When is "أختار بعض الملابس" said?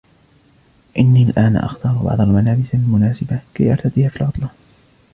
1.55-2.73